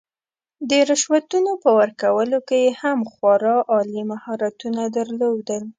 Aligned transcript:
د 0.69 0.71
رشوتونو 0.89 1.51
په 1.63 1.69
ورکولو 1.79 2.37
کې 2.47 2.57
یې 2.65 2.71
هم 2.81 2.99
خورا 3.13 3.57
عالي 3.71 4.01
مهارتونه 4.11 4.81
درلودل. 4.97 5.63